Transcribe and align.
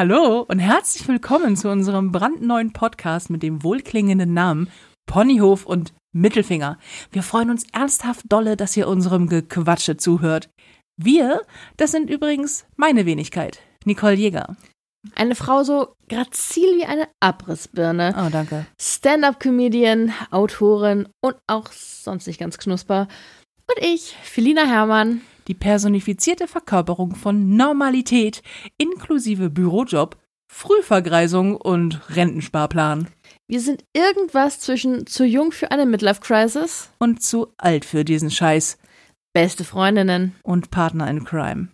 Hallo 0.00 0.46
und 0.48 0.60
herzlich 0.60 1.06
willkommen 1.08 1.58
zu 1.58 1.68
unserem 1.68 2.10
brandneuen 2.10 2.72
Podcast 2.72 3.28
mit 3.28 3.42
dem 3.42 3.62
wohlklingenden 3.62 4.32
Namen 4.32 4.70
Ponyhof 5.04 5.66
und 5.66 5.92
Mittelfinger. 6.14 6.78
Wir 7.12 7.22
freuen 7.22 7.50
uns 7.50 7.66
ernsthaft 7.74 8.24
dolle, 8.30 8.56
dass 8.56 8.74
ihr 8.78 8.88
unserem 8.88 9.28
Gequatsche 9.28 9.98
zuhört. 9.98 10.48
Wir, 10.96 11.42
das 11.76 11.90
sind 11.90 12.08
übrigens 12.08 12.64
meine 12.76 13.04
Wenigkeit, 13.04 13.60
Nicole 13.84 14.14
Jäger. 14.14 14.56
Eine 15.16 15.34
Frau 15.34 15.64
so 15.64 15.92
grazil 16.08 16.78
wie 16.78 16.86
eine 16.86 17.06
Abrissbirne. 17.20 18.14
Oh, 18.16 18.30
danke. 18.32 18.64
Stand-up-Comedian, 18.80 20.14
Autorin 20.30 21.08
und 21.20 21.36
auch 21.46 21.70
sonst 21.72 22.26
nicht 22.26 22.40
ganz 22.40 22.56
knusper. 22.56 23.06
Und 23.66 23.84
ich, 23.84 24.16
Felina 24.22 24.64
Herrmann. 24.64 25.20
Die 25.50 25.54
personifizierte 25.54 26.46
Verkörperung 26.46 27.16
von 27.16 27.56
Normalität 27.56 28.40
inklusive 28.78 29.50
Bürojob, 29.50 30.16
Frühvergreisung 30.46 31.56
und 31.56 32.08
Rentensparplan. 32.14 33.08
Wir 33.48 33.58
sind 33.58 33.84
irgendwas 33.92 34.60
zwischen 34.60 35.08
zu 35.08 35.24
jung 35.24 35.50
für 35.50 35.72
eine 35.72 35.86
Midlife-Crisis 35.86 36.90
Und 37.00 37.24
zu 37.24 37.48
alt 37.58 37.84
für 37.84 38.04
diesen 38.04 38.30
Scheiß. 38.30 38.78
beste 39.32 39.64
Freundinnen. 39.64 40.36
Und 40.44 40.70
Partner 40.70 41.10
in 41.10 41.24
Crime. 41.24 41.66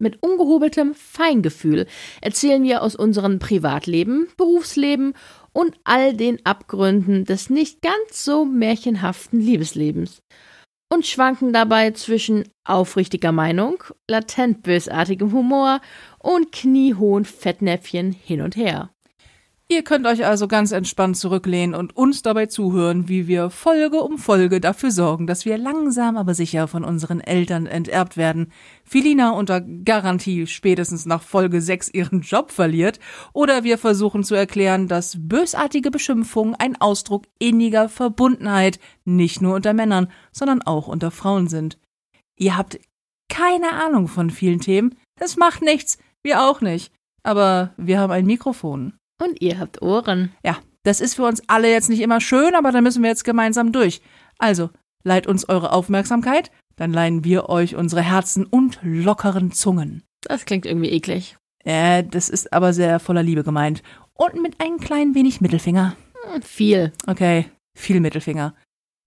Mit 0.00 0.20
ungehobeltem 0.20 0.92
Feingefühl 0.96 1.86
erzählen 2.20 2.64
wir 2.64 2.82
aus 2.82 2.96
unserem 2.96 3.38
Privatleben, 3.38 4.26
Berufsleben 4.36 5.14
und 5.52 5.78
all 5.84 6.12
den 6.12 6.44
Abgründen 6.44 7.24
des 7.24 7.50
nicht 7.50 7.82
ganz 7.82 8.24
so 8.24 8.44
märchenhaften 8.44 9.38
Liebeslebens. 9.38 10.22
Und 10.88 11.06
schwanken 11.06 11.52
dabei 11.52 11.90
zwischen 11.90 12.44
aufrichtiger 12.64 13.32
Meinung, 13.32 13.82
latent 14.08 14.62
bösartigem 14.62 15.32
Humor 15.32 15.80
und 16.18 16.52
kniehohen 16.52 17.24
Fettnäpfchen 17.24 18.12
hin 18.12 18.40
und 18.40 18.56
her. 18.56 18.90
Ihr 19.68 19.82
könnt 19.82 20.06
euch 20.06 20.24
also 20.24 20.46
ganz 20.46 20.70
entspannt 20.70 21.16
zurücklehnen 21.16 21.74
und 21.74 21.96
uns 21.96 22.22
dabei 22.22 22.46
zuhören, 22.46 23.08
wie 23.08 23.26
wir 23.26 23.50
Folge 23.50 24.00
um 24.00 24.16
Folge 24.16 24.60
dafür 24.60 24.92
sorgen, 24.92 25.26
dass 25.26 25.44
wir 25.44 25.58
langsam 25.58 26.16
aber 26.16 26.34
sicher 26.34 26.68
von 26.68 26.84
unseren 26.84 27.18
Eltern 27.20 27.66
enterbt 27.66 28.16
werden, 28.16 28.52
Filina 28.84 29.30
unter 29.30 29.60
Garantie 29.60 30.46
spätestens 30.46 31.04
nach 31.04 31.20
Folge 31.20 31.60
6 31.60 31.88
ihren 31.88 32.20
Job 32.20 32.52
verliert, 32.52 33.00
oder 33.32 33.64
wir 33.64 33.76
versuchen 33.76 34.22
zu 34.22 34.36
erklären, 34.36 34.86
dass 34.86 35.16
bösartige 35.18 35.90
Beschimpfungen 35.90 36.54
ein 36.54 36.80
Ausdruck 36.80 37.24
inniger 37.40 37.88
Verbundenheit 37.88 38.78
nicht 39.04 39.42
nur 39.42 39.56
unter 39.56 39.72
Männern, 39.72 40.12
sondern 40.30 40.62
auch 40.62 40.86
unter 40.86 41.10
Frauen 41.10 41.48
sind. 41.48 41.76
Ihr 42.38 42.56
habt 42.56 42.78
keine 43.28 43.72
Ahnung 43.72 44.06
von 44.06 44.30
vielen 44.30 44.60
Themen, 44.60 44.94
das 45.18 45.36
macht 45.36 45.62
nichts, 45.62 45.98
wir 46.22 46.42
auch 46.42 46.60
nicht, 46.60 46.92
aber 47.24 47.74
wir 47.76 47.98
haben 47.98 48.12
ein 48.12 48.26
Mikrofon. 48.26 48.92
Und 49.22 49.40
ihr 49.40 49.58
habt 49.58 49.82
Ohren. 49.82 50.32
Ja, 50.44 50.58
das 50.82 51.00
ist 51.00 51.14
für 51.14 51.24
uns 51.24 51.42
alle 51.48 51.70
jetzt 51.70 51.88
nicht 51.88 52.00
immer 52.00 52.20
schön, 52.20 52.54
aber 52.54 52.70
da 52.72 52.80
müssen 52.80 53.02
wir 53.02 53.10
jetzt 53.10 53.24
gemeinsam 53.24 53.72
durch. 53.72 54.00
Also, 54.38 54.70
leiht 55.04 55.26
uns 55.26 55.48
eure 55.48 55.72
Aufmerksamkeit, 55.72 56.50
dann 56.76 56.92
leihen 56.92 57.24
wir 57.24 57.48
euch 57.48 57.74
unsere 57.74 58.02
Herzen 58.02 58.44
und 58.44 58.78
lockeren 58.82 59.52
Zungen. 59.52 60.02
Das 60.22 60.44
klingt 60.44 60.66
irgendwie 60.66 60.90
eklig. 60.90 61.36
Äh, 61.64 62.04
das 62.04 62.28
ist 62.28 62.52
aber 62.52 62.72
sehr 62.72 63.00
voller 63.00 63.22
Liebe 63.22 63.42
gemeint. 63.42 63.82
Und 64.14 64.40
mit 64.42 64.60
ein 64.60 64.78
klein 64.78 65.14
wenig 65.14 65.40
Mittelfinger. 65.40 65.96
Hm, 66.32 66.42
Viel. 66.42 66.92
Okay, 67.06 67.46
viel 67.74 68.00
Mittelfinger. 68.00 68.54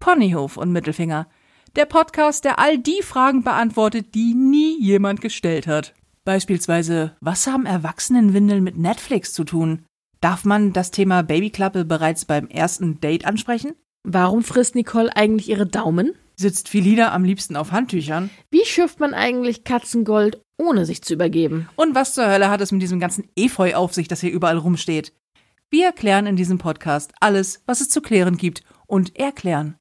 Ponyhof 0.00 0.56
und 0.56 0.72
Mittelfinger. 0.72 1.28
Der 1.76 1.86
Podcast, 1.86 2.44
der 2.44 2.58
all 2.58 2.78
die 2.78 3.02
Fragen 3.02 3.42
beantwortet, 3.42 4.14
die 4.14 4.34
nie 4.34 4.80
jemand 4.80 5.20
gestellt 5.20 5.66
hat. 5.66 5.94
Beispielsweise, 6.24 7.16
was 7.20 7.46
haben 7.46 7.66
Erwachsenenwindeln 7.66 8.62
mit 8.62 8.76
Netflix 8.76 9.32
zu 9.32 9.44
tun? 9.44 9.84
Darf 10.20 10.44
man 10.44 10.72
das 10.72 10.90
Thema 10.90 11.22
Babyklappe 11.22 11.84
bereits 11.84 12.24
beim 12.24 12.48
ersten 12.48 13.00
Date 13.00 13.24
ansprechen? 13.24 13.74
Warum 14.02 14.42
frisst 14.42 14.74
Nicole 14.74 15.14
eigentlich 15.14 15.48
ihre 15.48 15.66
Daumen? 15.66 16.14
Sitzt 16.34 16.68
Filina 16.68 17.12
am 17.12 17.24
liebsten 17.24 17.56
auf 17.56 17.72
Handtüchern? 17.72 18.30
Wie 18.50 18.64
schürft 18.64 19.00
man 19.00 19.14
eigentlich 19.14 19.64
Katzengold, 19.64 20.40
ohne 20.56 20.86
sich 20.86 21.02
zu 21.02 21.14
übergeben? 21.14 21.68
Und 21.76 21.94
was 21.94 22.14
zur 22.14 22.26
Hölle 22.26 22.50
hat 22.50 22.60
es 22.60 22.72
mit 22.72 22.82
diesem 22.82 23.00
ganzen 23.00 23.28
Efeu 23.36 23.74
auf 23.74 23.94
sich, 23.94 24.08
das 24.08 24.20
hier 24.20 24.32
überall 24.32 24.58
rumsteht? 24.58 25.12
Wir 25.70 25.86
erklären 25.86 26.26
in 26.26 26.36
diesem 26.36 26.58
Podcast 26.58 27.12
alles, 27.20 27.62
was 27.66 27.80
es 27.80 27.88
zu 27.88 28.00
klären 28.00 28.36
gibt 28.36 28.62
und 28.86 29.16
erklären. 29.18 29.76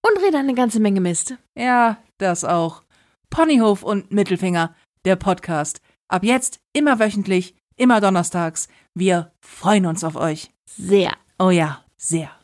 Und 0.00 0.22
rede 0.24 0.38
eine 0.38 0.54
ganze 0.54 0.80
Menge 0.80 1.00
Mist. 1.00 1.34
Ja, 1.56 1.98
das 2.18 2.44
auch. 2.44 2.84
Ponyhof 3.28 3.82
und 3.82 4.12
Mittelfinger, 4.12 4.74
der 5.04 5.16
Podcast. 5.16 5.80
Ab 6.06 6.24
jetzt 6.24 6.60
immer 6.72 6.98
wöchentlich, 7.00 7.54
immer 7.78 8.00
donnerstags. 8.00 8.68
Wir 8.94 9.32
freuen 9.40 9.86
uns 9.86 10.04
auf 10.04 10.16
euch. 10.16 10.50
Sehr. 10.66 11.12
Oh 11.38 11.50
ja, 11.50 11.84
sehr. 11.96 12.37